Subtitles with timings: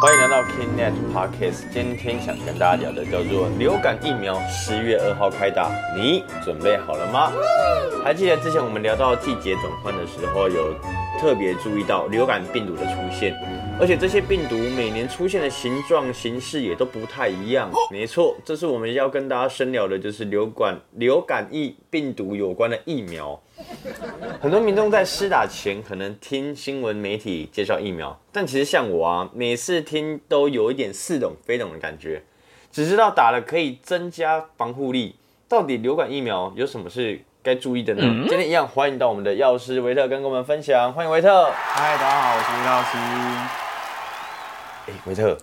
[0.00, 1.64] 欢迎来到 KingNet Podcast。
[1.70, 7.30] 今天想跟大家聊的叫做流感疫苗，十月二号开打，你准备好了吗？
[8.02, 10.72] 还记得之前我们聊到季节转换的时候，有
[11.20, 13.34] 特别注意到流感病毒的出现，
[13.78, 17.70] 而且这些病毒每年出现的形状形式也都不太一样。
[17.90, 23.38] 没错，这是我们要跟大家深聊的，就是流感流感疫病毒有关的疫苗。
[24.40, 32.22] 很多民众在施打前可能听新闻媒体介绍疫苗，但其实像我啊，每次听都有一点似懂非懂的感觉，
[32.70, 35.16] 只知道打了可以增加防护力。
[35.48, 38.02] 到底流感疫苗有什么是该注意的呢？
[38.28, 41.50] 今天一样欢迎到我们的药师维特跟我们分享，欢迎维特。
[41.52, 42.96] 嗨，大家好，我是吴老师。
[44.86, 45.36] 哎，维特，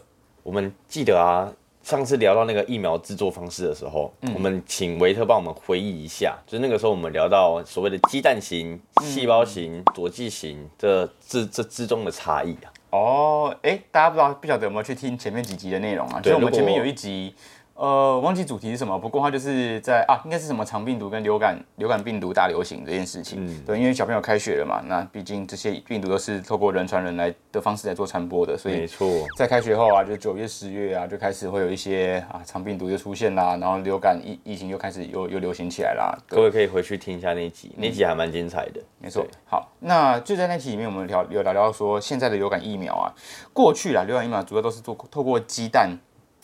[0.43, 1.51] 我们记得啊。
[1.87, 12.67] 上次聊到那个疫苗制作方式的时候，我们请维特帮我们回忆一下，就是那个时候我们聊到所谓的鸡蛋型、细胞型、佐剂型这这这之中的差异啊。
[12.89, 16.19] 哦，哎，大家不知道不晓得有没有去听前面几集的内容啊？
[16.19, 17.33] 就我们前面有一集。
[17.77, 23.37] 呃，忘记主题是什么，不过它就是在啊，应该是什么肠病毒跟流感流感病毒大流行这件事情。
[23.45, 36.17] 嗯，对，因为小朋友开学了嘛，那毕竟这些病毒都是透过人传人来的方式来做传播的，所以没错，在开学后啊，就九月十月啊，就开始会有一些啊肠病毒就出现啦，然后流感疫疫情又开始又又流行起来啦。
[36.27, 38.81] 各位可以回去听一下那一集，那集还蛮精彩的。
[38.97, 43.13] 没错，好，那就在那集里面，我们聊有聊聊说现在的流感疫苗啊，
[43.53, 45.95] 过去啦，流感疫苗主要都是做透过鸡蛋。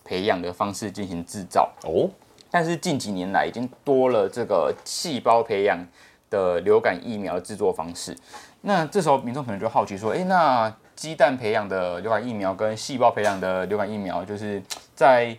[0.04, 2.10] 培养的方式进行制造哦，
[2.52, 5.78] 但是近几年来已经多了这个细胞培养
[6.30, 8.16] 的流感疫苗制作方式。
[8.62, 14.62] 那这时候民众可能就好奇说：，哎，那鸡蛋培养的流感疫苗跟细胞培养的流感疫苗，就是
[14.96, 15.38] 在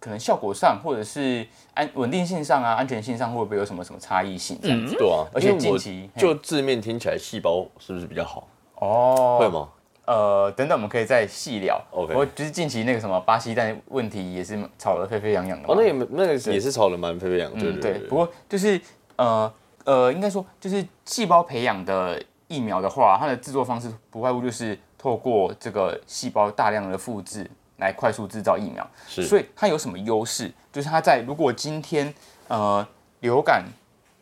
[0.00, 4.58] 可能效果上，或者是安稳定性上啊，安全性上会不会有什么什么差异性？
[4.62, 8.46] 这样子对啊，而且近期就字面听起来，细胞是不是比较好？
[8.76, 9.68] 哦，会吗？
[10.08, 11.78] 呃，等等，我们可以再细聊。
[11.90, 15.68] OK，我就是近期那个什么巴西蛋问题也是吵得沸沸扬扬的。
[15.68, 17.60] 哦，那也那个也是吵得蛮沸沸扬扬。
[17.60, 17.98] 对对。
[18.08, 18.80] 不过就是
[19.16, 19.52] 呃
[19.84, 27.46] 呃，应该说就是细胞培养的疫苗的话，它的制作方式不外乎就是透过这个细胞大量的复制
[27.76, 28.90] 来快速制造疫苗。
[29.06, 29.24] 是。
[29.24, 30.50] 所以它有什么优势？
[30.72, 32.14] 就是它在如果今天
[32.48, 32.86] 呃
[33.20, 33.62] 流感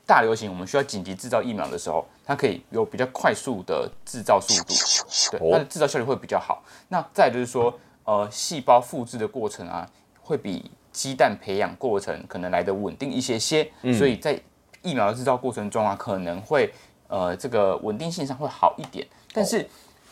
[0.04, 2.04] 大流行，我们需要紧急制造疫苗的时候。
[2.26, 4.74] 它可以有比较快速的制造速度，
[5.30, 6.60] 对，它的制造效率会比较好。
[6.88, 7.72] 那再就是说，
[8.02, 9.88] 呃，细胞复制的过程啊，
[10.20, 14.36] 会比鸡蛋培养过程可能来的稳定一些些，所以在
[14.82, 16.72] 疫苗的制造过程中啊，可能会
[17.06, 19.06] 呃这个稳定性上会好一点。
[19.32, 19.64] 但是，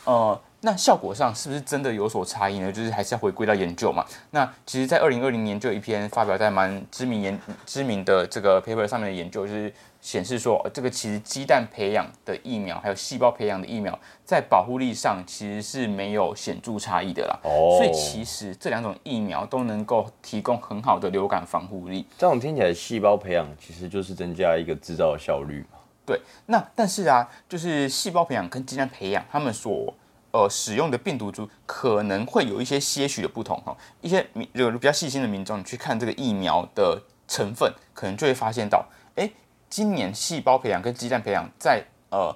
[0.04, 2.70] 呃，那效果上是不是真的有所差异呢？
[2.70, 4.06] 就是还是要回归到研究嘛。
[4.30, 9.74] 那其实，在二零二零年就有一篇发表在蛮知名研知名的这个 paper 上面的研究，就是。
[10.04, 17.40] 显示说，这个其实鸡蛋培养的疫苗，还有细胞培养的疫苗，在保护力上其实是没有显著差异的啦。
[17.42, 22.06] 哦，所以其实这两种疫苗都能够提供很好的流感防护力。
[22.18, 25.78] 这种听起来，细胞培养其实就是增加一个制造的效率嘛。
[26.04, 29.94] 对，那但是啊，就是细胞培养跟鸡蛋培养，他们所
[30.32, 33.74] 呃使用的病毒株可能会有一些些许的不同哈。
[34.02, 38.84] 一些民有比较细心的民众，你去看这个疫苗的成分，可能就会发现到，
[39.14, 39.30] 哎。
[39.68, 42.34] 今年细胞培养跟鸡蛋培养在呃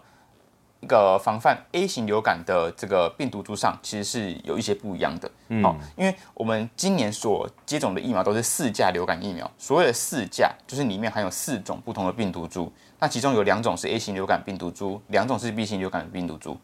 [0.80, 5.30] 一个防范 A 型流感的这个病毒株上，其实是有一些不一样的。
[5.62, 16.56] 好，因为我们今年所接种的疫苗都是四价流感疫苗，所谓的四价就是里面含有四种不同的病毒株，那其中有两种是 A 型流感病毒株，两种是 B 型流感病毒株。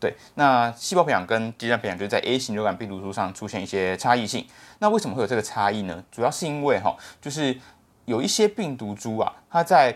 [0.00, 4.46] 对，那细胞培养跟鸡蛋培养就是在 A 型流感病毒株上出现一些差异性。
[4.78, 6.02] 那为什么会有这个差异呢？
[6.10, 7.54] 主要是因为哈，就是
[8.06, 9.94] 有一些病毒株啊，它在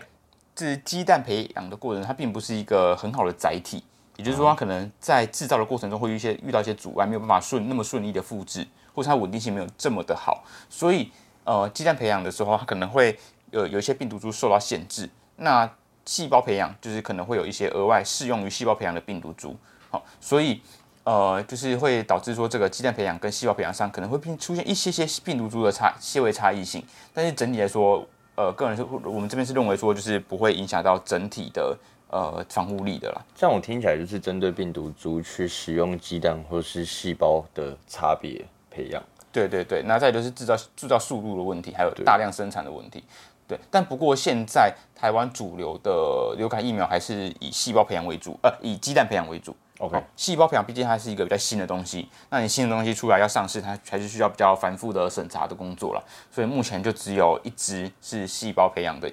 [0.55, 3.83] 这鸡蛋培养的过程，它并不是一个很好的载体，
[4.15, 11.11] 也就是说，它可能在制造的过程中会遇一些遇到一些阻碍，没有办法顺那么顺利的复制，或者它稳定性没有这么的好，所以
[11.43, 13.19] 呃，鸡蛋培养的时候，它可能会
[13.51, 15.09] 呃有一些病毒株受到限制。
[15.35, 15.69] 那
[16.05, 19.57] 细胞培养就是可能会有一些额外适用于细胞培养的病毒株，
[19.89, 20.61] 好，所以
[21.03, 26.81] 呃，就是会导致说这个鸡蛋培养跟细胞培养上可能会出现一些些病毒株的差细微差异性，
[27.13, 28.07] 但是整体来说。
[28.35, 31.77] 呃，个人是，我们这边是认为说，就是不会影响到整体的
[32.09, 33.21] 呃防护力的啦。
[33.35, 39.01] 这样我听起来就是针对病毒株去使用鸡蛋或是细胞的差别培养。
[39.31, 43.03] 对对对，那再就是制造制造速度的问题，还有大量生产的问题。
[43.47, 49.55] 对，但不过现在台湾主流的流感疫苗还是以细胞培养为主，呃，以鸡蛋培养为主。
[49.79, 56.03] OK，细胞培养毕竟它是一个比较新的东西，那你新的东西出来要上市，它还是需要比较繁复的审查的工作了。
[56.31, 59.11] 所以目前就只有一支是细胞培养的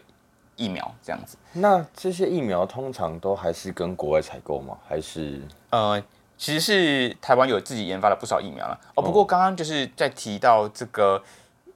[0.54, 1.36] 疫苗这样子。
[1.52, 4.78] 那这些疫苗通常都还是跟国外采购吗？
[4.88, 6.00] 还是呃，
[6.38, 9.02] 其实是台湾有自己研发了不少疫苗了哦。
[9.02, 11.20] 不过刚刚就是在提到这个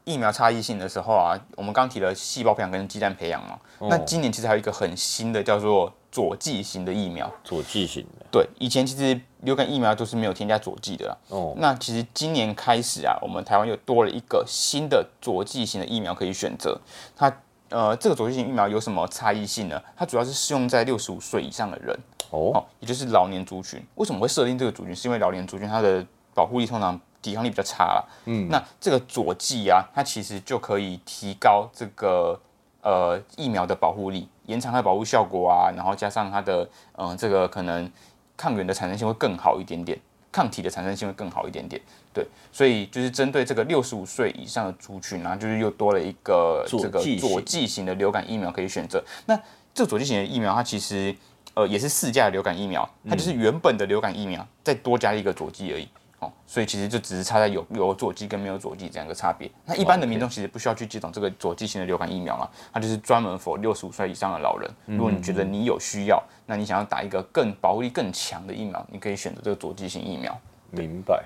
[0.06, 3.58] 疫苗差异性的时候啊，我们刚提了细胞培养跟鸡蛋培养嘛。
[3.81, 7.29] 那今年其实还有一个很新的叫做佐剂型的疫苗。
[7.43, 8.25] 佐剂型的。
[8.31, 11.17] 对，以前其实流感疫苗都是没有添加佐剂的啦。
[11.29, 11.53] 哦。
[11.56, 16.81] 那其实今年开始啊，我们台湾又多了一个新的佐剂型的疫苗可以选择。
[17.17, 17.37] 它
[17.70, 19.82] 呃，这个佐剂型疫苗有什么差异性呢？
[19.97, 21.99] 它主要是适用在六十五岁以上的人。
[22.31, 24.94] 哦，也就是老年族群，为什么会设定这个族群？
[24.94, 28.08] 是因为老年族群它的保护力通常抵抗力比较差了。
[28.26, 32.40] 嗯，那这个佐剂啊，它其实就可以提高这个
[32.82, 37.90] 呃疫苗的保护力，延长它的保护效果啊，然后加上它的嗯这个可能
[38.37, 39.99] 抗原的产生性会更好一点点，
[40.31, 41.82] 抗体的产生性会更好一点点。
[42.14, 49.02] 对，所以就是针对这个六十五岁以上的族群啊，就是又多了一个这个佐剂型的流感疫苗可以选择。
[49.26, 49.37] 那
[49.75, 51.12] 这个佐剂型的疫苗，它其实。
[51.56, 55.88] 呃，也是四价流感疫苗，它就是原本的流感疫苗，再多加一个佐剂而已，
[56.20, 59.50] 哦，所以其实就只是差在有有佐剂跟没有佐剂这样一个差别。
[59.64, 64.70] 那一般的民众其实不需要去接种这个佐剂型的流感疫苗嘛，它就是专门 for 六十五岁以上的老人。
[64.86, 70.38] 如果你觉得你有需要，那你想要打一个更保护力更强的疫苗，你可以选择这个佐剂型疫苗。
[70.70, 71.24] 明白。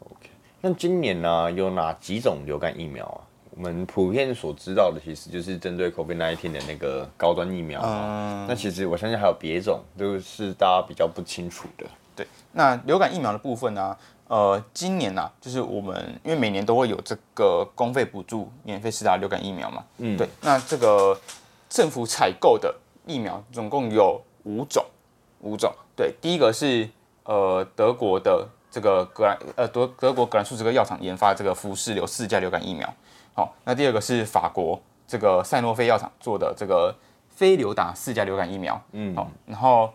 [0.00, 0.28] OK，
[0.60, 3.20] 那今年呢有哪几种流感疫苗啊？
[3.50, 7.80] 我们普遍所知道的，其实就是针对 COVID-19 的那个高端疫苗。
[7.84, 11.84] 嗯，那其实我相信还有别种，都是大家比较不清楚的。
[12.58, 13.96] 对，那流感疫苗的部分呢？
[14.26, 19.82] 呃，今年呢，就是我们因为每年都会有这个公费补助，免费施打流感疫苗嘛。
[19.96, 20.28] 嗯，对。
[20.42, 21.18] 那这个
[21.70, 22.74] 政府采购的
[23.06, 24.84] 疫苗总共有五种，
[25.40, 25.72] 五种。
[25.96, 26.86] 对，第一个是
[27.24, 32.92] 呃德国的这个格兰呃德德国格兰素这个药厂研发这个福氏流四价流感疫苗。
[33.32, 36.94] 好，那第二个是法国这个赛诺菲药厂做的这个
[37.30, 39.90] 非流打四价流感疫苗，嗯，好，然后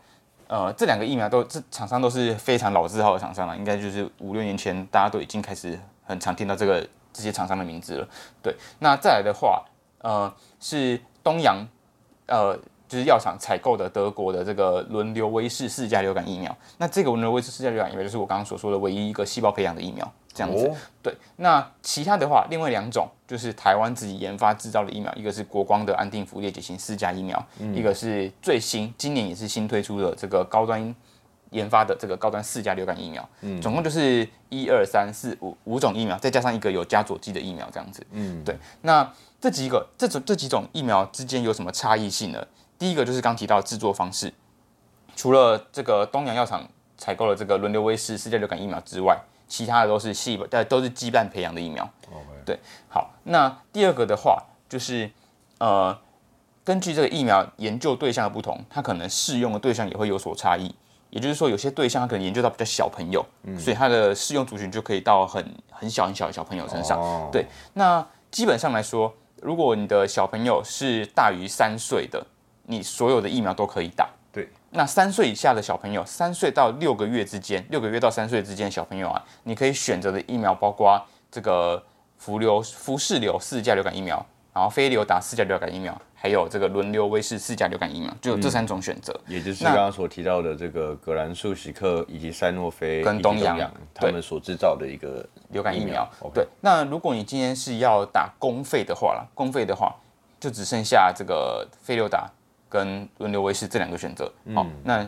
[0.54, 8.08] 呃这两个疫苗都这厂商都是非常老字号的厂商了，应该就是五六年前大家都已经开始很常听到这个这些厂商的名字了。
[8.44, 9.66] 对，那再来的话，
[10.04, 11.68] 呃是东阳
[12.28, 12.56] 呃
[12.94, 20.12] 就是药厂采购的德国的这个轮流威氏四价流感疫苗，那这个轮流威氏四价流感疫苗就是我刚刚所说的唯一一个细胞培养的疫苗。
[20.36, 20.68] 这样子，
[21.04, 21.16] 对。
[21.36, 30.96] 那其他的话，另外两种就是台湾自己研发制造的疫苗，一个是国光的安定福裂解型四价疫苗，一个是最新今年也是新推出的这个高端
[31.52, 33.30] 研发的这个高端四价流感疫苗。
[33.42, 38.04] 嗯，总共就是一二三四五五种疫苗，再加上一个有加佐剂的疫苗，这样子。
[38.10, 38.58] 嗯，对。
[38.82, 39.08] 那
[39.40, 42.44] 这几个这种这几种疫苗之间有什么差异性呢？
[42.84, 44.34] 第一个就是刚提到制作方式，
[45.16, 49.18] 除了这个东洋药厂采购了这个轮流威士世界流感疫苗之外。
[49.48, 51.88] 其他的都是细胞，但都是鸡蛋培养的疫苗。
[52.44, 52.58] 对，
[52.90, 55.10] 好，那第二个的话，就是
[55.60, 55.96] 呃，
[56.64, 60.74] 根据这个疫苗研究对象的不同，它可能适用的对象也会有所差异。
[61.12, 63.24] 也就是说，有些对象它可能研究到比较小朋友，
[63.60, 67.30] 所以它的适用族群就可以到很很小很小的小朋友身上。
[67.32, 72.26] 对，那基本上来说，如果你的小朋友是大于三岁的，
[72.74, 74.10] 你所有的疫苗都可以打。
[74.32, 81.00] 对那三岁以下的小朋友，三岁到六个月之间，六个月到三岁之间的小朋友啊，你可以选择的疫苗包括
[81.30, 81.82] 这个
[82.18, 89.14] 福流、福氏流四价流感疫苗，然后非流打四价流感疫苗，还有这个轮流威士四价流感疫苗，就有这三种选择。
[89.28, 93.56] 也就是刚刚所提到的这个葛兰素喜克以及赛诺菲跟东阳
[93.94, 96.10] 他们所制造的一个流感疫苗。
[96.34, 99.96] 对，那如果你今天是要打公费的话啦，公费的话
[100.40, 102.28] 就只剩下这个非流打。
[102.74, 105.04] 跟轮流威士这两个选择，好，那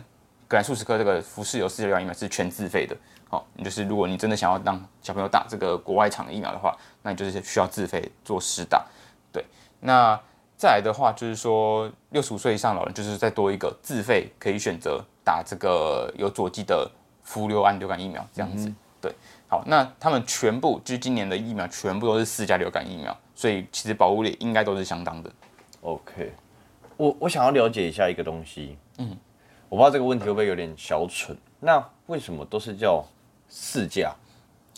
[0.47, 2.95] 格兰素史克这个服饰有四价流感疫苗是全自费的，
[3.27, 8.85] 好，你就是如果你真的想要让小朋友打这个国外厂的疫苗的话，那你就是需要自费做实打，
[9.31, 9.43] 对，
[9.79, 10.15] 那
[10.55, 16.87] 再来的话就是说六十五岁以上老人就是再多一个自费可以选择打这个有佐剂的
[17.23, 19.11] 氟流胺流感疫苗这样子，对，
[19.47, 25.31] 好，那他们全部就是今年的疫苗全部都是四价流感疫苗，所以其实保护力应该都是相当的
[25.81, 26.31] ，OK。
[26.97, 29.17] 我我想要了解一下一个东西，嗯，
[29.69, 31.37] 我不知道这个问题会不会有点小蠢。
[31.59, 33.03] 那为什么都是叫
[33.47, 34.13] 四价？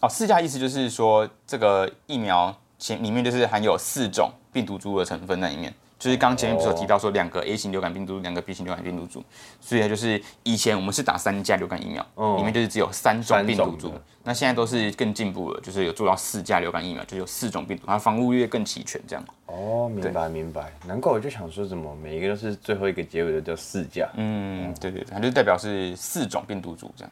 [0.02, 5.74] 哦，四价意思就是说这个疫苗前里面就是含有四种病毒株的成分在里面。
[6.00, 9.24] 就是刚前面不是有提到说两个 A 型流感病毒，两个 B 型流感病毒株，
[9.60, 12.06] 所以就是以前我们是打三价流感疫苗，
[12.38, 13.92] 里面就是只有三种病毒株。
[14.24, 19.26] 那现在都是更进步了，就是有做到四价流感疫苗，就有四种病毒，它防护力更齐全这样。
[19.46, 20.72] 哦，明白明白。
[20.86, 24.08] 难怪我就想说怎么每一个都是最后一个结尾的叫四价。
[24.16, 27.12] 嗯，对对，它就代表是四种病毒株这样。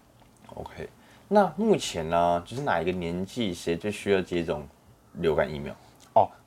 [0.55, 0.89] OK，
[1.27, 4.67] 那目前呢，就是哪一个年纪谁最需要接种
[5.13, 5.73] 流感疫苗？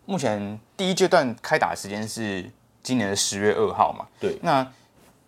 [0.09, 2.51] 哦，目前第一阶段开打的时间是
[2.83, 4.07] 今年的十月二号嘛？
[4.19, 4.39] 对。
[4.43, 4.67] 那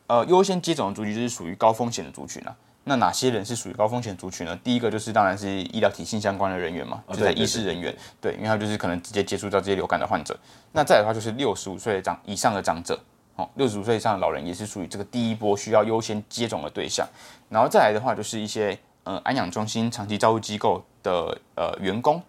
[0.06, 2.56] 呃，优先接种的族群就是属于高风险的族群啊。
[2.84, 4.58] 那哪些人是属于高风险族群呢？
[4.64, 10.36] 第一个就是当然是医疗体系相关的人员嘛，就是对对医师人员，对，因为他就是可能直接接触到这些流感的患者。
[10.72, 12.98] 那再来的话就是六十五岁长以上的长者，
[13.36, 17.06] 哦，六十五岁以上的老人也是属于这个第一波需要优先接种的对象。
[17.48, 22.20] 然后再来的话就是一些呃安养中心、长期照顾机构的呃员工。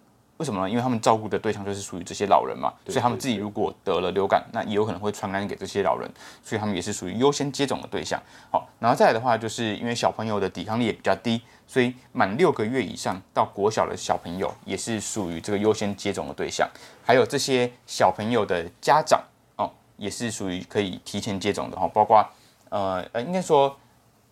[0.42, 0.68] 为什么呢？
[0.68, 6.10] 因为他们照顾的对象就是属于这些老人嘛，所以他们自己如果得了流感，那也有可能会传染给这些老人，
[6.42, 8.20] 所以他们也是属于优先接种的对象。
[8.50, 16.68] 好，然后再来的话，就是因为小朋友的抵抗力也比较低，所以满六个月以上到国小的小朋友也是属于这个优先接种的对象。
[17.04, 19.22] 还有这些小朋友的家长
[19.54, 22.28] 哦，也是属于可以提前接种的哈，包括
[22.68, 23.76] 呃呃，应该说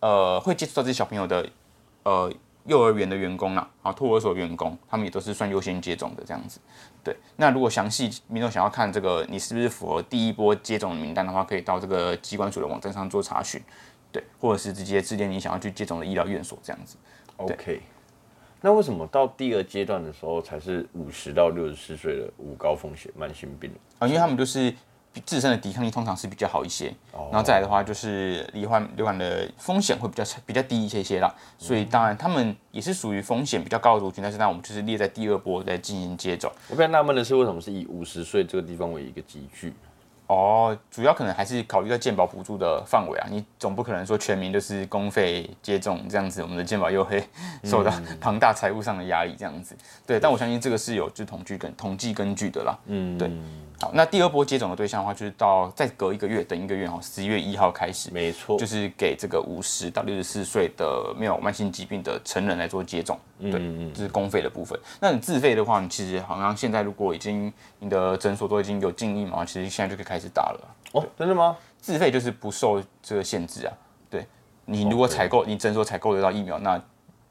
[0.01, 1.47] 呃会接触到这些小朋友的
[2.03, 2.29] 呃
[2.65, 6.59] 幼儿园的员工啦，啊托儿所员工，他们也都是算优先接种的这样子。
[7.03, 13.59] 对，那如果详细民众想要看这个你是不是符合第一波接种的名单的话，可以到这个机关署的网站上做查询，
[14.11, 16.97] 对，或者是直接致电你想要去接种的医疗院所这样子。
[17.37, 17.81] OK，
[18.61, 23.71] 那为什么到第二阶段的时候才是五十到六十四岁的无高风险慢性病？
[23.97, 24.71] 啊，因为他们就是
[25.25, 36.51] 自身的抵抗力通常是比较好一些，然后再来的话就是罹患流感的风险会比较比较低一些些啦，所以当然他们也是属于风险比较高的族群，但是那我们就是列在第二波在进行接种。
[36.69, 39.73] 我比较纳闷的是，为什么是以五十岁这个地方为一个集聚？
[40.31, 47.21] 哦，主要可能还是考虑到健保补助的范围啊，你总不可能说全民就是公费接种这样子，我们的健保又会
[47.65, 49.75] 受到 庞大财务上的压力这样子。
[50.07, 52.79] 对，但我相信这个是有就统计根统计根据的啦。
[52.85, 53.29] 嗯，对
[53.81, 63.19] 好，那第二波接种的对象的话，就是到再隔一个月，等一个月哦，十一月一号开始，没错，就是给这个五十到六十四岁的没有慢性疾病的成人来做接种。
[63.49, 64.79] 对，这是公费的部分。
[64.99, 70.75] 那你自费的话，你其实好像现在如果已经你的诊所都已经有进疫苗，其实现在就可以开始打了。
[70.91, 71.57] 哦，真的吗？
[71.79, 73.73] 自费就是不受这个限制啊。
[74.09, 74.27] 对
[74.65, 76.79] 你如果采购，你诊所采购得到疫苗，那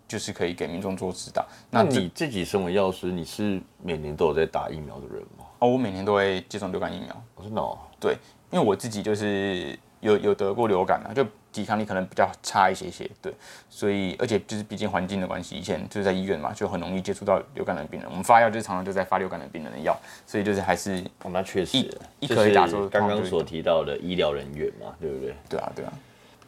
[0.08, 1.46] 就是可以给民众做指导。
[1.70, 5.44] 那那你自己身为药师，你是每年都有在打疫苗的人吗？
[5.60, 7.22] 哦，我每年都会接种流感疫苗。
[7.36, 8.16] 我真的哦，对，
[8.50, 13.08] 因为我自己就是有有得过流感啊，就抵抗力可能比较差一些些。
[13.20, 13.32] 对，
[13.68, 18.08] 所以而且就是毕竟环境的关系，以前就是在医院嘛，就很容易接触到流感的病人。
[18.08, 21.78] 我们发药就是常常就在发流感的病人的药，所以就是还是哦，那确实
[22.20, 25.34] 一可以打之后是刚刚所提到的医疗人员嘛，对不对？
[25.48, 25.92] 对啊对啊，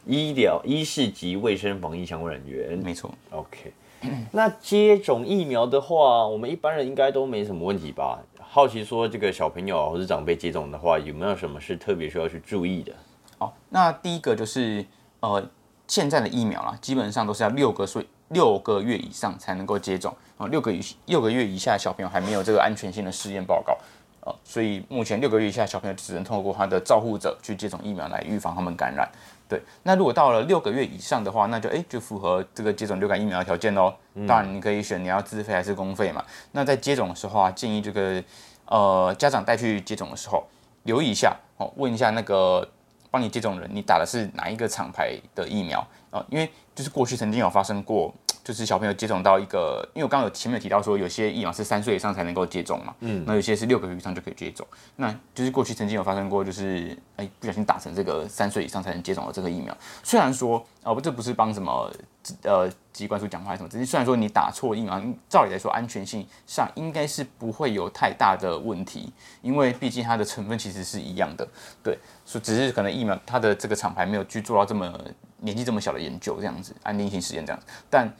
[0.06, 2.78] 医疗、医事及卫生防疫相关人员。
[2.78, 3.12] 没错。
[3.30, 3.72] OK，
[4.32, 8.20] 那接种疫苗的话，我们一般人应该都没什么问题吧？
[8.38, 12.92] 好奇说，这个小朋友或者长辈接种的话，有没有什么是特别需要去注意的？
[13.42, 14.86] 好，那第一个就是
[15.18, 15.44] 呃，
[15.88, 20.46] 现在的疫苗啦，基本上都是要六个岁、六个月以上才能够接种啊。
[20.46, 23.76] 六个以六个月以下的小朋友还没有这个安全性的试验报告，
[24.20, 29.10] 呃，所以目前六个月以下的小朋友只能透过他的照护者去接种疫苗来预防他们感染。
[29.48, 33.92] 对，那如果到了六个月以上的话，那就哎就符合这个接种流感疫苗的条件喽。
[34.24, 36.24] 当然你可以选你要自费还是公费嘛。
[36.52, 38.22] 那在接种的时候啊，建议这个
[38.66, 40.46] 呃家长带去接种的时候，
[40.84, 42.66] 留意一下哦，问一下那个
[43.12, 45.86] 帮你接种人，你打的是哪一个厂牌的疫苗？
[46.10, 48.12] 啊、因为就是过去曾经有发生过，
[48.44, 61.88] 就是小朋友接种到一个，因为我刚刚有前面有提到说，有些疫苗是三岁以上才能够接种嘛，嗯，那有些是六个月以上就可以接种，那就是过去曾经有发生过，就是哎不小心打成这个三岁以上才能接种的这个疫苗，虽然说哦不这不是帮什么
[62.42, 71.46] 呃机关署讲话什么，只是虽然说你打错疫苗，照理来说安全性上应该是不会有太大的问题，因为毕竟它的成分其实是一样的，
[71.82, 74.92] 对，所以只是可能疫苗它的这个厂牌没有去做到这么
[75.38, 78.12] 年纪这么小的研究这样子，安定性实验这样子，但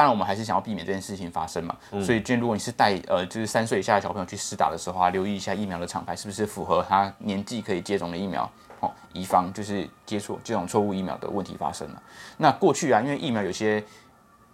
[0.00, 8.50] 当然我们还是想要避免这件事情发生嘛，所以今天如果你是带呃就是三岁以下的小朋友去施打的时候啊，留意一下疫苗的厂牌是不是符合他年纪可以接种的疫苗。
[8.80, 12.02] 哦，以防就是接触这种错误疫苗的问题发生了。
[12.38, 13.84] 那过去啊，因为疫苗有些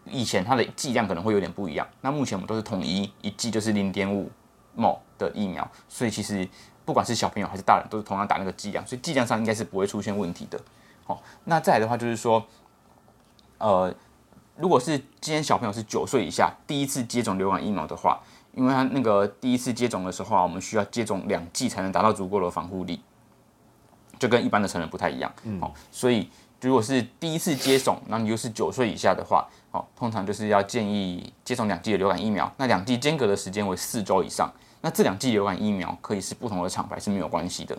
[0.05, 4.29] 以前它的剂量可能会有点不一样，那目前我们都是统一一剂就是零点五
[4.77, 6.49] ml 的疫苗，所以其实
[6.85, 10.61] 不管是小朋友还是大人，都是同样打那个剂量，所以剂量上应该是不会出现问题的。
[11.05, 12.45] 好、那再来的话就是说，
[13.59, 13.95] 呃，
[14.57, 18.21] 如果是今天小朋友是九岁以下第一次接种流感疫苗的话，
[18.55, 23.01] 因为他那个第一次接种的时候啊，我们需要接种两剂才能达到足够的防护力，
[24.19, 25.31] 就跟一般的成人不太一样。
[25.61, 26.31] 好、所以
[26.63, 34.51] 如果是第一次接种，那你又是九岁以下的话，哦，通常就是要建议接种两剂的流感疫苗，那两剂间隔的时间为四周以上。
[34.81, 37.77] 那这两剂流感疫苗可以是不同的厂牌是没有关系的。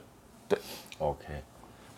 [0.47, 0.59] 对
[0.99, 1.25] OK，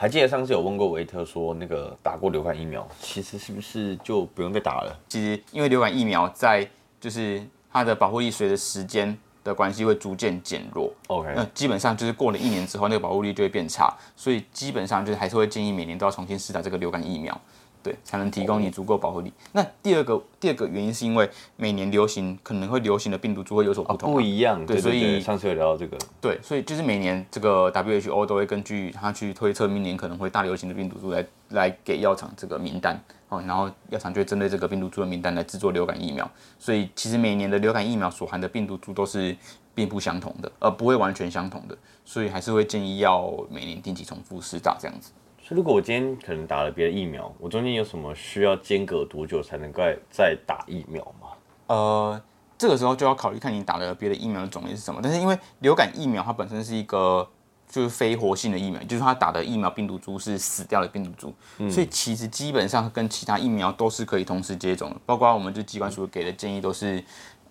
[0.02, 4.98] 还记得上次有问过维特说，那个打过流感疫苗，其实是不是就不用再打了？
[5.10, 6.66] 其实因为流感疫苗在
[7.02, 17.38] 就是它的保护力随着时间的关系会逐渐减弱，OK，那基本上就是过了一年之后，那个保护力就会变差，所以基本上就是还是会建议每年都要重新施打这个流感疫苗。
[17.82, 19.32] 对，才能提供你足够保护力。
[19.54, 36.30] 那第二个第二个原因是因为每年流行可能会流行的病毒株会有所不同嘛，不一样，对，所以上次有聊到这个，对，所以就是每年这个 WHO 都会根据它去推测明年可能会大流行的病毒株来来给药厂这个名单哦，然后药厂就会针对这个病毒株的名单来制作流感疫苗。
[36.58, 39.36] 所以其实每年的流感疫苗所含的病毒株都是
[39.74, 45.12] 并不相同的，呃，不会完全相同的，所以还是会建议要每年定期重复施打这样子。
[45.50, 51.30] 所以如果我今天可能打了别的疫苗，我中间有什么需要间隔多久才能够再打疫苗吗？
[51.66, 52.22] 呃，
[52.56, 55.00] 这个时候就要考虑看你打的别的疫苗的种类是什么。
[55.02, 57.28] 但是因为流感疫苗它本身是一个
[57.68, 61.34] 就是非活性的疫苗，就是它打的疫苗病毒株是死掉的病毒株，
[61.68, 64.98] 所以其实基本上跟其他疫苗都是可以同时接种的。
[65.04, 67.04] 包括我们就机关署给的建议都是，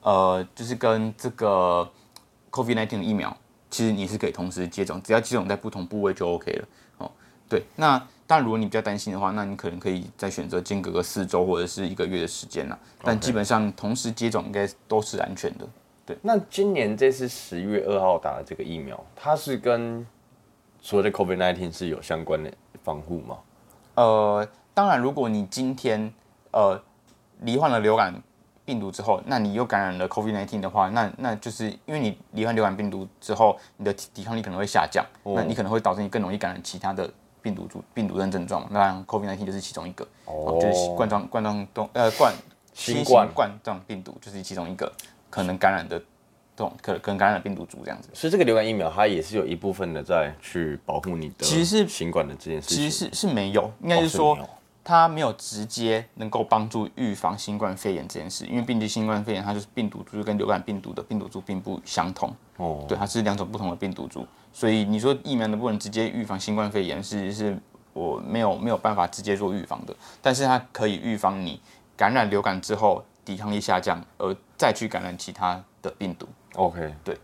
[0.02, 1.90] 呃，就是跟这个
[2.52, 3.36] COVID-19 的疫苗，
[3.68, 6.68] 其实你是可以同时接种，只要接种在不同部位就 OK 了。
[7.48, 8.06] 哦，对，那。
[8.30, 12.78] 但如果你比较担心的话，那你可能可以再选择间隔个四周或者是一个月的时间了。
[13.02, 15.66] 但基本上同时接种应该都是安全的。
[16.04, 20.06] 对，那今年这次十月二号打的这个疫苗，它是跟
[20.82, 22.52] 所谓的 COVID-19 是有相关的
[22.84, 23.38] 防护吗？
[23.94, 26.12] 呃，当然，如果你今天
[26.50, 26.78] 呃
[27.40, 28.14] 罹患了流感
[28.66, 37.10] 病毒之后，那你又感染了 COVID-19 的话，那那就是因为你罹患流感病毒之后，你的抵抗力可能会下降，那你可能会导致你更容易感染其他的。
[37.48, 42.34] 病毒株、病毒症症状，那 COVID-19 就是其中一个，哦，就是冠状冠状动呃冠
[42.74, 43.26] 新冠。
[43.34, 44.92] 冠状病毒就是其中一个
[45.30, 46.04] 可能感染的这
[46.56, 48.10] 种可可能感染的病毒株这样子。
[48.12, 54.38] 所以这个流感疫苗它也是有一部分的在去保护你的，其实是新冠的这件事情，其实是是没有，应该是说
[54.88, 64.26] 它没有直接能够帮助预防新冠肺炎这件事，因为毕竟新冠肺炎它就是病毒株跟流感病毒的病毒株并不相同，哦，对，它是两种不同的病毒株。
[64.50, 67.04] 所以你说疫苗能不能直接预防新冠肺炎？
[67.04, 67.58] 是是，
[67.92, 71.60] 我没有没有办法直接做预防的，但是它可以预防你
[71.94, 76.26] 感染流感之后抵抗力下降，而再去感染其他的病毒。
[76.54, 77.14] OK，对。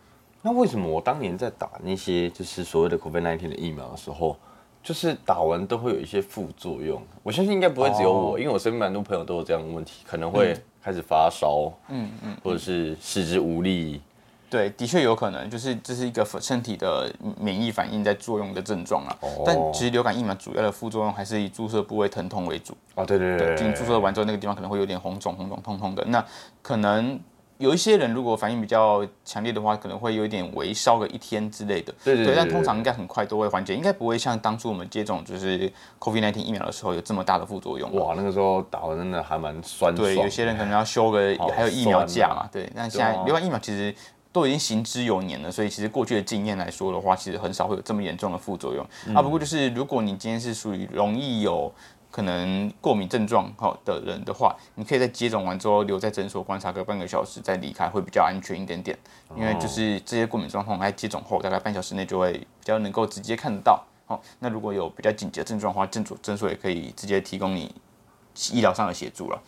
[0.42, 4.36] 那为什么我当年在打那些就是所谓的 COVID-19 的疫苗的时候，
[4.84, 7.02] 就是打完都会有一些副作用？
[7.22, 14.02] 我相信应该不会只有我，因为我身边蛮多朋友都有这样的问题，可能会开始发烧，嗯嗯，或者是四肢无力。
[14.50, 19.16] 对，的确有可能，就是这是一个身体的免疫反应在作用的症状啊。
[19.20, 19.42] 哦。
[19.44, 22.76] 但其实流感疫苗主要的副作用还是以注射部位疼痛为主。
[22.94, 23.56] 哦，对对对。
[23.56, 26.04] 就你注射完之后，那个地方可能会有点红肿、红肿、痛痛的。
[26.04, 26.24] 那
[26.62, 27.18] 可能
[27.58, 31.94] 有一些人如果反应比较强烈的话，可能会有一点微烧个一天之类的。
[32.04, 32.34] 对对对。
[32.34, 37.94] 但通常应该很快都会缓解，应该不会像当初我们接种就是 COVID-19 疫苗的时候有这么大的副作用。
[37.94, 39.94] 哇，那个时候打的真的还蛮酸。
[39.94, 42.48] 对，有些人可能要休个，还有疫苗假嘛。
[42.52, 42.70] 对。
[42.74, 43.94] 那现在另外疫苗其实。
[44.34, 49.22] 都已经行之有年了，所以其实过去的经验来说的话，其实很少会有这么严重的副作用啊。
[49.22, 51.72] 不过就是如果你今天是属于容易有
[52.14, 58.96] 可能过敏症状好的人的话，你可以在接种完之后留在诊所观察个半个小时再离开，会比较安全一点点。
[59.36, 63.84] 因为就是这些过敏状况在接种后大概半小时内就会比较能够直接看得到。
[64.06, 67.74] 好，那如果有比较紧急的症状的话，诊所诊所也可以直接提供你
[68.52, 69.42] 医疗上的协助了。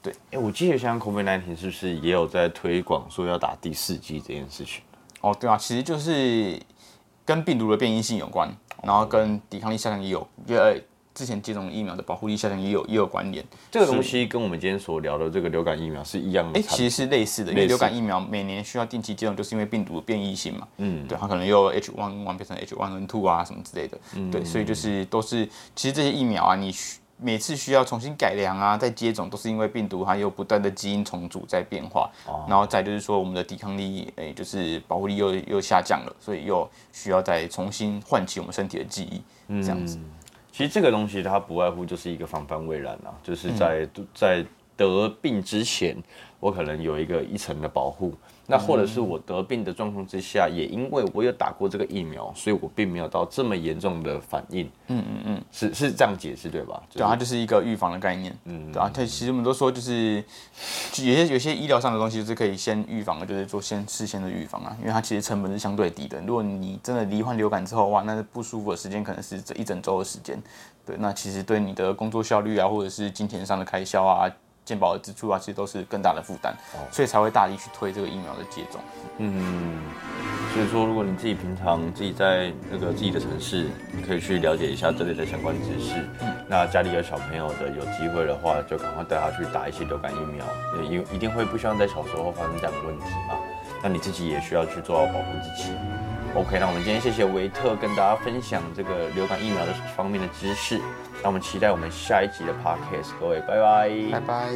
[0.00, 4.80] 对，哎，我记得像 COVID-19 是不是也有在推广说要打第四剂这件事情？
[5.20, 6.58] 哦，对啊，其实就是
[7.26, 8.50] 跟病毒的变异性有关，
[8.82, 10.82] 然后跟抵抗力下降也有，因为
[11.16, 13.42] 之前接种疫苗的保护力下降也有也有关联。
[13.70, 16.60] 这个东西跟我们今天所聊的这个流感疫苗是一样的？
[16.60, 20.68] 哎，其实是类似的，因为流感疫苗每年需要定期接种，就是因为病毒的变异性嘛。
[20.76, 23.98] 嗯，对，它可能又 H1N1 变成 H1N2 啊什么之类的。
[24.14, 26.98] 嗯，对，所以就是都是，其实这些疫苗啊，你需。
[27.18, 32.10] 每次需要重新改良啊，再接种都是因为病毒它有不断的基因重组在变化，
[32.46, 39.98] 然后再就是说我们的抵抗力，哎，就是保护力又又下降了，所以又需要再重新唤起我们身体的记忆，这样子。
[40.56, 44.42] 其实这个东西它不外乎就是一个防范未然啊，就是在在
[44.74, 45.94] 得病之前，
[46.40, 48.14] 我可能有一个一层的保护。
[48.48, 54.64] 那或者是我得病的状况之下，也因为我有打过这个疫苗，所以我并没有到这么严重的反应。
[54.88, 56.80] 嗯嗯嗯，是是这样解释对吧？
[56.92, 58.36] 对，它就是一个预防的概念。
[58.44, 60.22] 嗯，对啊，它其实我们都说就是
[60.98, 66.20] 有些有些医疗上的东西是可以先预防的，就是做先事先的预防啊，因为它其实成本是相对低的。
[66.26, 70.40] 如果你真的罹患流感之后，哇，那不舒服的时间可能是这一整周的时间。
[70.84, 74.30] 对，那其实对你的工作效率啊，或者是金钱上的开销啊。
[74.66, 78.80] 健保的支出啊，其实都是更大的负担，哦所以才会大力去推这个疫苗的接种。
[79.18, 79.80] 嗯，
[80.52, 85.94] 所以说，如果你自己平常自己在那个自己的城市，你可以去了解一下这类的相关知识。
[86.48, 90.44] 那家里有小朋友的，有机会的话，就赶快带他去打一些流感疫苗，
[90.90, 93.38] 因为一定会不希望在小时候发生这样的问题嘛。
[93.82, 95.70] 那你自己也需要去做好保护自己。
[96.34, 100.80] OK，那我们今天谢谢维特跟大家分享这个流感疫苗的方面的知识。
[101.26, 104.48] 那我们期待我们下一集的 Podcast，各位拜拜，拜拜。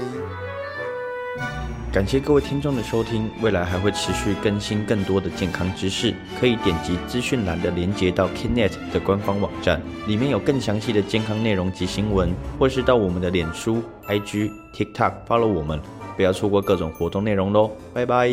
[1.92, 15.80] 感谢各位听众的收听，未来还会持续更新更多的健康知识，可以点击资讯栏的连接到 Kinet 的官方网站，里面有更详细的健康内容及新闻，或是到我们的脸书、IG、TikTok follow 我们，
[16.14, 18.28] 不要错过各种活动内容喽，拜拜。